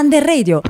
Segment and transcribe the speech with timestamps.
[0.00, 0.62] Under Radio.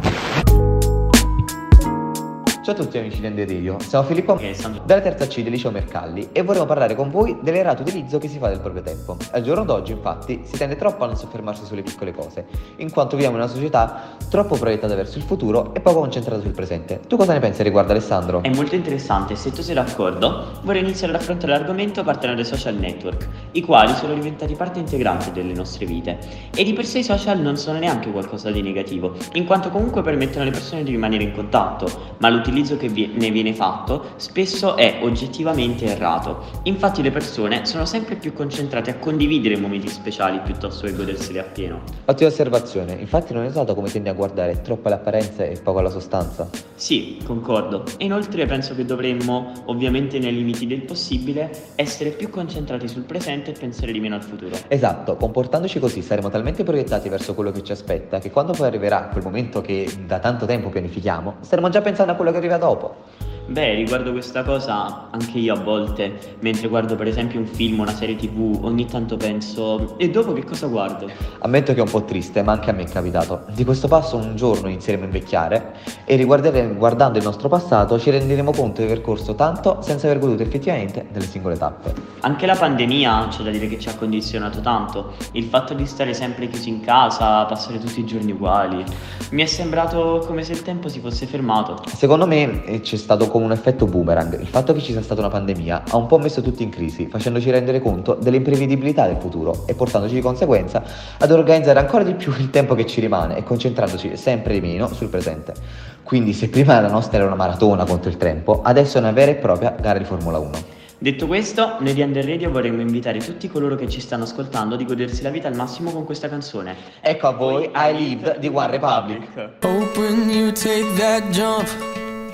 [2.62, 5.52] Ciao a tutti amici di Under Radio, siamo Filippo e Alessandro della terza C del
[5.52, 9.16] liceo Mercalli e vorremmo parlare con voi dell'errato utilizzo che si fa del proprio tempo.
[9.30, 12.44] Al giorno d'oggi infatti si tende troppo a non soffermarsi sulle piccole cose,
[12.78, 16.52] in quanto viviamo in una società troppo proiettata verso il futuro e poco concentrata sul
[16.52, 17.00] presente.
[17.08, 18.42] Tu cosa ne pensi riguardo Alessandro?
[18.42, 22.76] È molto interessante, se tu sei d'accordo vorrei iniziare ad affrontare l'argomento partendo dai social
[22.76, 26.18] network, i quali sono diventati parte integrante delle nostre vite.
[26.54, 30.02] E di per sé i social non sono neanche qualcosa di negativo, in quanto comunque
[30.02, 31.88] permettono alle persone di rimanere in contatto,
[32.18, 36.44] ma l'utilizzo che ne viene fatto spesso è oggettivamente errato.
[36.64, 41.80] Infatti le persone sono sempre più concentrate a condividere momenti speciali piuttosto che goderseli appieno.
[42.04, 45.80] Ottima osservazione, infatti non hai notato come tendi a guardare troppo le apparenze e poco
[45.80, 46.48] alla sostanza?
[46.74, 47.84] Sì, concordo.
[47.98, 53.50] E inoltre penso che dovremmo, ovviamente nei limiti del possibile, essere più concentrati sul presente
[53.50, 54.56] e pensare di meno al futuro.
[54.68, 59.08] Esatto, comportandoci così saremo talmente proiettati verso quello che ci aspetta che quando poi arriverà
[59.10, 63.29] quel momento che da tanto tempo pianifichiamo, staremo già pensando a quello che arriva dopo.
[63.50, 67.92] Beh, riguardo questa cosa, anche io a volte, mentre guardo per esempio un film, una
[67.92, 71.10] serie tv, ogni tanto penso, e dopo che cosa guardo?
[71.40, 73.46] Ammetto che è un po' triste, ma anche a me è capitato.
[73.52, 78.52] Di questo passo un giorno inizieremo a invecchiare e guardando il nostro passato ci renderemo
[78.52, 81.92] conto di aver corso tanto senza aver goduto effettivamente delle singole tappe.
[82.20, 85.14] Anche la pandemia c'è da dire che ci ha condizionato tanto.
[85.32, 88.84] Il fatto di stare sempre chiusi in casa, passare tutti i giorni uguali,
[89.30, 91.82] mi è sembrato come se il tempo si fosse fermato.
[91.86, 94.38] Secondo me eh, c'è stato come un effetto boomerang.
[94.38, 97.06] Il fatto che ci sia stata una pandemia ha un po' messo tutti in crisi,
[97.06, 100.82] facendoci rendere conto dell'imprevedibilità del futuro e portandoci di conseguenza
[101.18, 104.92] ad organizzare ancora di più il tempo che ci rimane e concentrandoci sempre di meno
[104.92, 105.54] sul presente.
[106.02, 109.30] Quindi se prima la nostra era una maratona contro il tempo, adesso è una vera
[109.30, 110.78] e propria gara di Formula 1.
[111.02, 114.84] Detto questo, noi di Under Radio vorremmo invitare tutti coloro che ci stanno ascoltando di
[114.84, 116.76] godersi la vita al massimo con questa canzone.
[117.00, 119.28] Ecco a voi I Live di One Republic.
[119.62, 121.66] Open you take that jump,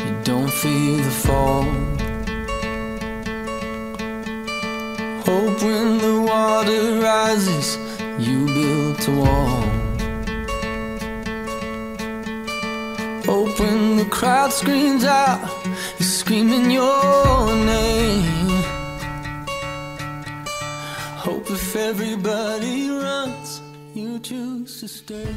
[0.07, 1.65] you don't feel the fall.
[5.27, 7.69] Hope when the water rises,
[8.27, 9.63] you build a wall.
[13.31, 15.41] Hope when the crowd screams out,
[15.99, 18.63] you're screaming your name.
[21.27, 23.61] Hope if everybody runs,
[23.95, 25.35] you choose to stay.